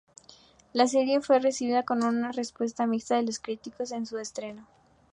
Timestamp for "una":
2.03-2.31